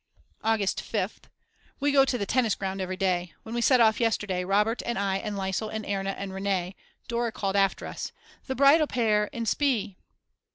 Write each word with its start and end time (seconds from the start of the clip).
August 0.43 0.81
5th. 0.83 1.25
We 1.79 1.91
go 1.91 2.05
to 2.05 2.17
the 2.17 2.25
tennis 2.25 2.55
ground 2.55 2.81
every 2.81 2.97
day. 2.97 3.35
When 3.43 3.53
we 3.53 3.61
set 3.61 3.79
off 3.79 3.99
yesterday, 3.99 4.43
Robert 4.43 4.81
and 4.83 4.97
I 4.97 5.17
and 5.17 5.37
Liesel 5.37 5.69
and 5.71 5.85
Erna 5.85 6.15
and 6.17 6.33
Rene, 6.33 6.75
Dora 7.07 7.31
called 7.31 7.55
after 7.55 7.85
us: 7.85 8.11
The 8.47 8.55
bridal 8.55 8.87
pair 8.87 9.25
in 9.25 9.45
spee. 9.45 9.97